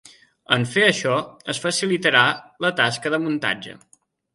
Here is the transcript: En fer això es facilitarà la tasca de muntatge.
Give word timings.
En 0.55 0.65
fer 0.71 0.85
això 0.85 1.19
es 1.55 1.61
facilitarà 1.67 2.25
la 2.67 2.75
tasca 2.85 3.17
de 3.17 3.25
muntatge. 3.29 3.81